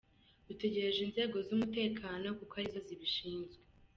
[0.47, 3.55] Dutegereje inzego z’umutekano kuko arizo zibishinzwe.